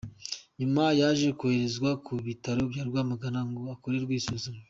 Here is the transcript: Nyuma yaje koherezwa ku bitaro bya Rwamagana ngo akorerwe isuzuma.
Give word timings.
Nyuma 0.59 0.83
yaje 0.99 1.27
koherezwa 1.39 1.89
ku 2.05 2.13
bitaro 2.27 2.61
bya 2.71 2.83
Rwamagana 2.89 3.39
ngo 3.49 3.63
akorerwe 3.75 4.13
isuzuma. 4.15 4.59